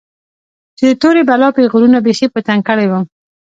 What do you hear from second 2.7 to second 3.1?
وم.